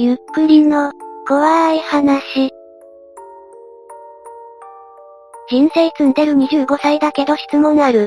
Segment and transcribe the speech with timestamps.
[0.00, 0.92] ゆっくりの、
[1.26, 2.52] 怖い話。
[5.50, 8.06] 人生積んでる25歳だけど質問ある。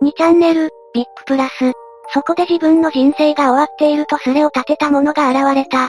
[0.00, 1.72] 2チャンネル、ビッグプラス。
[2.12, 5.88] そこで自分の人生が終わっているとスレを立てた者が現れた。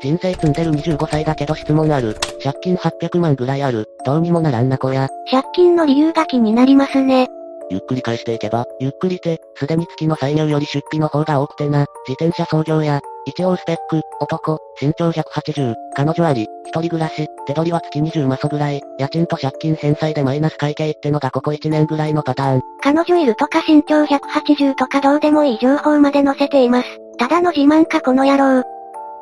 [0.00, 2.16] 人生積んでる25歳だけど質問ある。
[2.42, 3.86] 借金800万ぐらいある。
[4.04, 5.08] どうにもならんなこや。
[5.30, 7.28] 借金の理由が気になりますね。
[7.70, 22.62] ゆっくり返していけば、ゆっくりて、すでに月の歳入より出費の方が多くてな、自転車創業や、一応スペック、男、身長180、彼女あり、一人暮らし、手取りは月20マソぐらい、家賃と借金返済でマイナス会計ってのがここ1年ぐらいのパターン。
[22.80, 26.88] 彼女いるとか身長180とかどうでもいい情報まで載せています。
[27.18, 28.75] ただの自慢かこの野郎。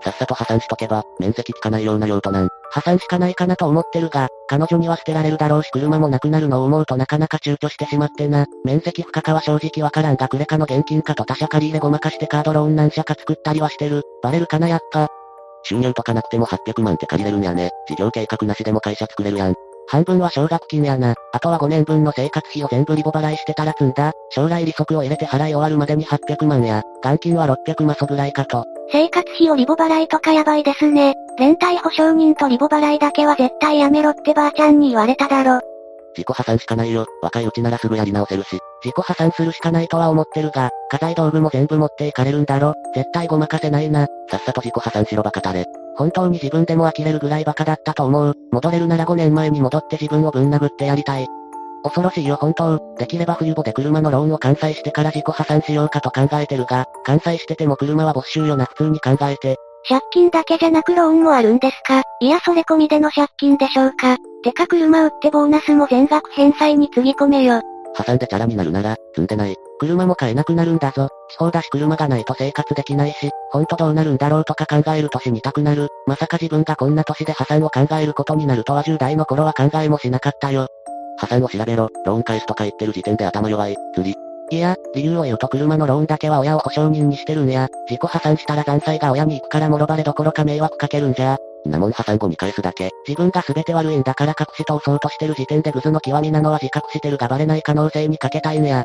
[0.04, 2.48] さっさと破産しとけば、面積つかないような用途なん。
[2.70, 8.46] 破産しかないかなと思ってるが、彼女には捨てられるだろうし車もなくなるのを思うとなかなか躊躇してしまってな。
[8.64, 14.02] 面積不可かは正直わからんがクレカの現金かと他社借り入れごまかしてカードローン何社か作ったりはしてる。
[14.22, 15.08] バレるかなやっぱ。
[15.62, 17.70] 収入とかなくても800万って借りれるんやね。
[17.88, 19.54] 事業計画なしでも会社作れるやん。
[19.94, 21.14] 半分は奨学金やな。
[21.32, 24.12] あとは5年分の生活費を全部リボ払いしてたら積んだ。
[24.30, 26.82] 将来利息を入れて払い終わるまでに800万や。
[27.04, 28.64] 元金は600マソぐらいかと。
[28.90, 31.14] 生活費をリボ払いとかやばいですね。
[31.38, 35.60] 連帯保証人とリボ払いだけは絶対やめろってばあちゃんに言われただろ。
[36.16, 37.06] 自己破産しかないよ。
[37.22, 38.58] 若いうちならすぐやり直せるし。
[38.84, 42.74] 自己破産するしかないとは思ってるが、家財道具も全部持っていかれるんだろ。
[42.96, 44.08] 絶対ごまかせないな。
[44.28, 45.66] さっさと自己破産しろバカたれ。
[45.96, 48.34] 本当に自分でも呆れるぐらいバカだったと思う。
[48.52, 51.26] 戻れるなら5年前に戻って自分をぶん殴ってやりたい。
[51.82, 52.80] 恐ろしいよ本当。
[52.98, 59.56] できれば冬場で車のローンを完済してから自己破産しようかと考えてるが、完済してても車は没収よな普通に考えて。
[59.86, 62.00] 借金だけじゃなくローンもあるんですか？
[62.20, 64.16] いやそれ込みでの借金でしょうか？
[64.42, 67.60] てか車売ってボーナスも全額返済につぎ込めよ。
[67.94, 69.54] 破産でチャラになるなら、積んでない。
[69.78, 71.10] 車も買えなくなるんだぞ。
[71.30, 75.88] 地方だし車がないと生活できないし、ほんとどうなるんだろうとか考えると死にたくなる。
[76.06, 80.68] まさか自分がこんな年で破産を考えることになるとは10代の頃は考えもしなかったよ。
[81.16, 84.16] 破産を調べろ、ローン返すとか言ってる時点で頭弱い、釣り。
[84.50, 87.68] いや、理由を言うと車のローンだけは親を保証人にしてるんや。
[87.88, 91.38] 自己破産したら残債が親に行くから諸バレどころか迷惑かけるんじゃ。
[91.64, 92.90] なもん破産後見返すだけ。
[93.08, 98.84] 自分が全て悪いんだから隠し通そうとしてる時点でグズの極みなのは自覚してるがバレない可能性にかけたいんや。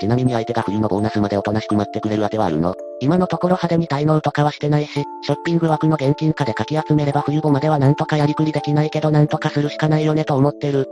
[0.00, 2.74] ちなみに相手が冬のボーナスまでおとなしく待ってくれる当てはあるの？
[3.00, 10.88] 今のところ派手に滞納とかはしてないし、ショッピング枠の現金化でかき集めれば冬後まではなんとかやりくりできないけどなんとかするしかないよねと思ってる。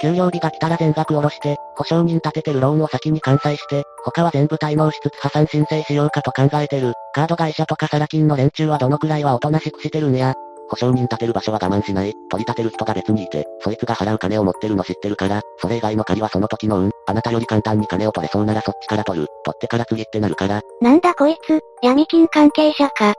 [0.00, 6.94] 給料日が来たら全額下ろして、保証人立ててるローンを先に完済して、他は全部滞納しつつ破産申請しようかと考えてる。
[7.14, 10.34] カード会社とかサラ金の連中はどのくらいはおとなしくしてるんや？
[10.74, 12.12] 保証人立てる場所は我慢しない。
[12.30, 16.90] 取り立てる人が別にいて、そいつが払う金を持ってるの知ってるから、それ以外の借りはその時の運。
[17.06, 19.26] あなたより簡単に金を取れそうならそっちから取る。
[19.44, 20.62] 取ってから次ってなるから。
[20.80, 23.14] なんだこいつ、闇金関係者か。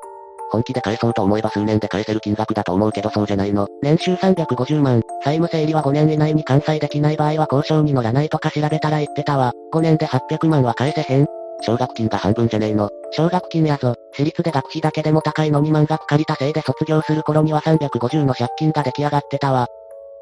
[0.52, 3.68] 本気で返そうと思えば数年で返せる金額だと思うけどそうじゃないの。
[3.82, 9.54] 年収350万、債務整理は5年以内に完済できない場合は交渉に乗らないとか調べたら言ってたわ。
[9.74, 11.28] 5年で800万は返せへん。
[11.62, 12.90] 奨学金が半分じゃねえの。
[13.12, 13.96] 奨学金やぞ。
[14.14, 19.68] 私立で学費だけでも高いのに満額借りたせいで卒業する頃には350の借金が出来上がってたわ。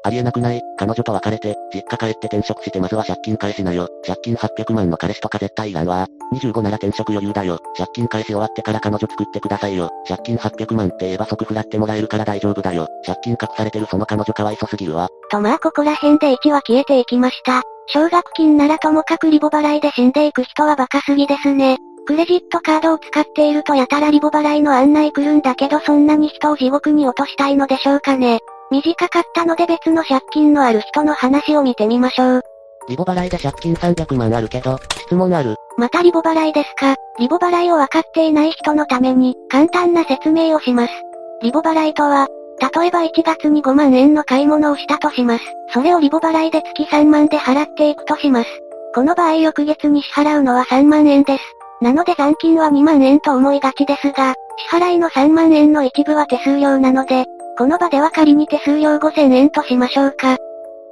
[0.04, 3.88] ありえなくない彼女と別れて、実家帰って転職してまずは借金返しなよ。
[4.06, 6.06] 借金800万の彼氏とか絶対いらんわ。
[6.34, 7.58] 25なら転職余裕だよ。
[7.76, 9.88] 借金返し終わってから彼女作ってくださいよ。
[10.06, 12.86] 借金800万って言えば即振らってもらえるから大丈夫だよ。
[13.06, 15.08] 借金隠されてるその彼女かわいそすぎるわ。
[15.30, 17.62] とまあここら辺で1は消えていきました。
[17.86, 21.78] 奨学金ならともかくリボ払いで死んでいく人はバカすぎですね。
[22.06, 28.40] クレジットカードを使っているとやたらリボ払いの案内来るんだけどそんなに人を地獄に落としたいのでしょうかね。
[28.74, 32.42] 短かったので別の借金のある人の話を見てみましょう。
[32.88, 35.54] リボ払いで借金300万あるけど、質問ある？
[35.78, 36.96] またリボ払いですか？
[37.20, 40.92] リボ払いを分かっていない人のために、簡単な説明をします。
[41.40, 42.26] リボ払いとは、
[42.74, 45.44] 例えば1月に5万円の買い物をしたとします。
[45.72, 48.50] それをリボ払いで月3万で払っていくとします。
[48.92, 51.44] この場合翌月に支払うのは3万円です。
[51.80, 54.34] なので残金は2万円と思いがちですが、
[54.68, 57.24] 支払いの3万円の一部は手数料なので、
[57.56, 60.38] この場では仮に手数料5000円としましょうか。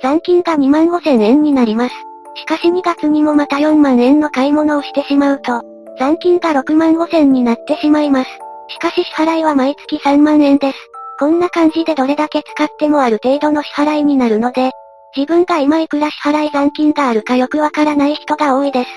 [0.01, 1.95] 残金が2万5000円になります。
[2.35, 5.63] しかし2月にもまた4万円の買い物をしてしまうと、
[5.99, 8.31] 残金が6万5000になってしまいます。
[8.69, 10.79] しかし支払いは毎月3万円です。
[11.19, 14.71] こんな感じでどれだけ使ってもある程度の支払いになるので、
[15.17, 18.89] 自分が今いくら支払い残金があるかよくわからない人が多いです。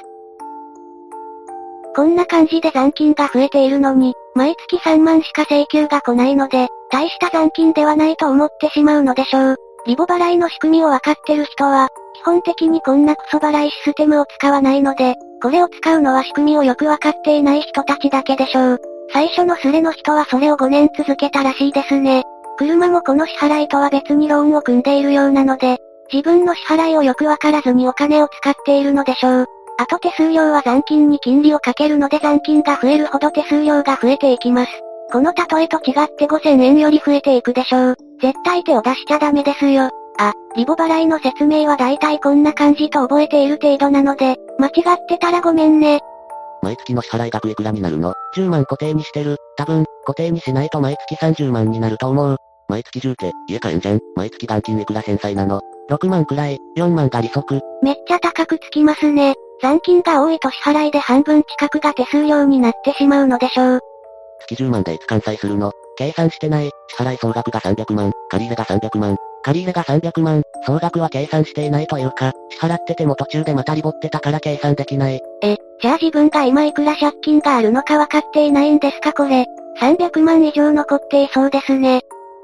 [1.95, 9.55] こんな感じで残金が増えているのに、毎月3万しか請求が来ないので、大した残金ではないと思ってしまうのでしょう。
[9.85, 18.81] リボ払いの仕組みを分かってる人は、基本的にこんなクソ払いシステムを使わないので、これを使うのは仕組みをよく分かっていない人たちだけでしょう。
[19.13, 22.23] 最初のスレの人はそれを5年続けたらしいですね。
[22.57, 25.77] 車もこの支払いとは別にローンを組んでいるようなので、
[26.11, 29.45] 自分の支払いをよくわからずにお金を使っているのでしょう。
[29.77, 34.71] あと手数料は残金に金利をかけるので残金が増えるほど手数料が増えていきます。
[35.11, 37.95] この例えと違って5000円より増えていくでしょう。
[38.21, 39.89] 絶対手を出しちゃダメですよ。
[40.17, 45.99] あ、リボ払いの説明は大体こんな感じと覚えている程度なので、間違ってたらごめんね。
[46.61, 49.37] 毎月の支払い額いくらになるの ?10 万固定にしてる。
[49.57, 52.37] 多分、固定にしないと毎月30万になると思う。
[52.69, 53.99] 毎月10家、家買えんじゃん。
[54.15, 55.61] 毎月元金いくら返済なの
[55.91, 57.61] ?6 万くらい、4万が利息。
[57.83, 59.35] めっちゃ高くつきますね。
[59.61, 63.79] 残金が多いと支払いで半分近くが手数料になってしまうのでしょう。
[64.47, 66.69] 月10万でいつ完済するの計算してない。
[66.89, 69.15] 支払い総額が300万、借り入れが300万。
[69.43, 75.21] 借り入れが300万、総額は計算していないというか、支払ってても途中でまたリボってたから計算できない。
[75.41, 79.45] え、じゃあ自分が今いくら借金があるのか分かっていないんですかこれ。
[79.79, 82.01] 300万以上残っていそうですね。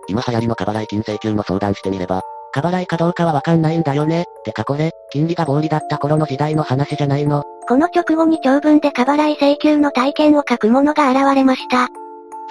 [0.08, 2.22] 今流行りの過払い金請求の相談してみれば、
[2.54, 4.26] 過払いかどうかはわかんないんだよね。
[4.44, 7.44] てかこれ、金利が合理だった頃の時代の話じゃないの。
[7.68, 11.88] この直後に長文で過払い請求の体験を書く者が現れました。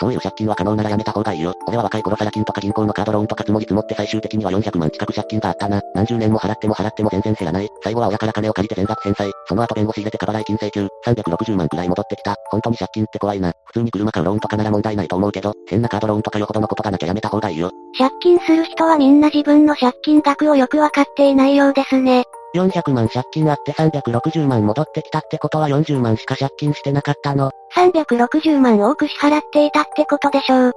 [0.00, 1.52] そういう借金は可能ならやめた方がいいよ。
[1.68, 5.82] 俺は若い頃サラ金とか銀行のカードローンとか積もり積もって最終的には400万近く借金があったな。
[5.94, 7.68] 何十年も払っても払っても全然減らない。
[7.84, 9.30] 最後は親から金を借りて全額返済。
[9.46, 10.88] その後弁護士入れて過払い金請求。
[11.06, 12.34] 360万くらい戻ってきた。
[12.50, 13.52] 本当に借金って怖いな。
[13.66, 17.70] 普通に車買うローンとかなら問題ないと思うけど、変なカードローンとかよほどのことがなきゃやめた方がいいよ。
[17.98, 22.24] 借金する人はみんな自分の借金額をよくわかっていないようですね。
[22.54, 27.50] 400万借金あって360万戻ってきたってことは40万しか借金してなかったの。
[27.76, 30.72] 360万多く支払っていたってことでしょう。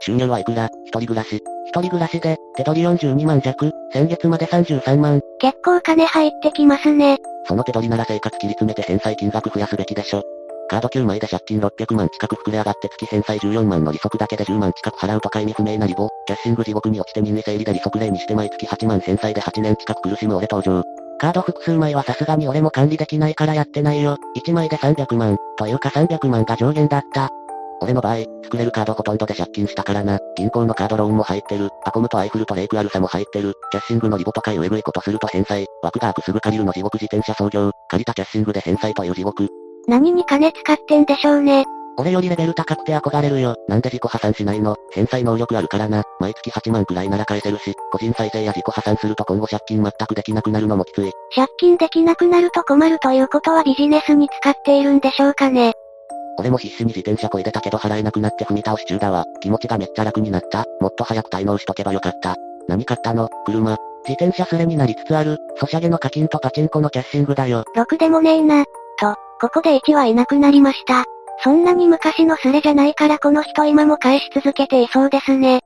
[0.00, 0.68] 収入はいくら？
[0.84, 1.42] 一人暮らし。
[1.66, 5.20] 一人暮らしで、手取り42万弱、先月まで33万。
[5.38, 7.18] 結構金入ってきますね。
[7.46, 10.22] その手取りなら生活切り詰めて返済金額増やすべきでしょ。
[10.68, 16.08] カード9枚で借金600万近く膨れ上がって月返済14万の利息だけで10万近く払うとか意味不明なリボ。
[16.26, 20.82] キャッシング地獄に落ちて任意整理で利息例にして毎月8万返済で8年近く苦しむ俺登場。
[21.18, 24.18] カード複数枚はさすがに俺も管理できないからやってないよ。
[24.36, 27.30] 1枚で300万、というか300万が上限だった。
[27.80, 30.18] 俺の場合、作れるカードほとんどで借金したからな。
[30.36, 31.68] 銀行のカードローンも入ってる。
[31.84, 33.52] アコムとアイフルとレイクアルサも入ってる。
[33.70, 35.66] キャッシングのリボとかいうエグいことすると返済。
[35.82, 37.72] 枠が空くすぐ借りるの地獄自転車創業。
[37.88, 39.48] 借りたキャッシングで返済という地獄。
[39.86, 41.66] 何に金使ってんでしょうね。
[41.96, 43.56] 俺よりレベル高くて憧れるよ。
[43.68, 44.76] なんで自己破産しないの？
[44.92, 46.02] 返済能力あるからな。
[46.20, 51.12] 毎月8万くらいなら返せるし、個人再生や自己破産すると今後借金全くできなくなるのもきつい。
[51.34, 55.74] 借金できなくなると困るということはビジネスに使っているんでしょうかね。
[56.36, 59.24] 俺も必死に自転車こいでたけど払えなくなって踏み倒し中だわ。
[59.40, 60.64] 気持ちがめっちゃ楽になった。
[60.80, 62.34] もっと早く滞納しとけばよかった。
[62.66, 63.28] 何買ったの？
[63.46, 63.76] 車。
[64.06, 67.64] 自転車すれになりつつある、ソシャゲの課金とパチンコのキャッシングだよ。
[67.74, 68.64] ろくでもねえな。
[68.98, 71.04] と、ここで1はいなくなりました。
[71.42, 75.60] そんなに昔のスレじゃないからこの人今も返し続けていそうですね。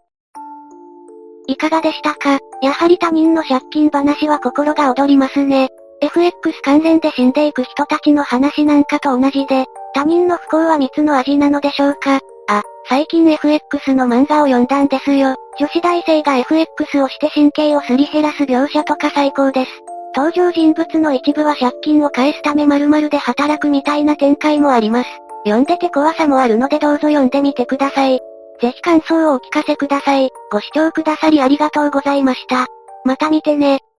[1.47, 2.38] いかがでしたか？
[2.62, 5.69] やはり他人の借金話は心が躍りますね。
[6.00, 12.21] FX 関連で死んでいく人たちの話なんかと同じで、他人の不幸は蜜の味なのでしょうか？
[12.50, 15.37] あ、最近 FX の漫画を読んだんですよ。
[15.59, 19.71] 女子大生が FX をして神経をすり減らす描写とか最高です。
[20.14, 25.11] 登場人物の一部は借金を返すため〇〇で働くみたいな展開もあります。
[25.49, 28.21] 読んでて怖さもあるのでどうぞ読んでみてください。
[28.61, 30.31] ぜひ感想をお聞かせください。
[30.50, 32.67] ご視聴くださりありがとうございました。
[33.05, 33.81] また見てね。